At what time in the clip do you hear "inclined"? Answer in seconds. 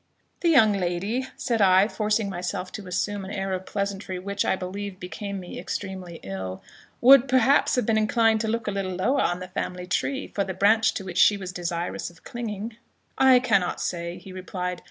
7.99-8.41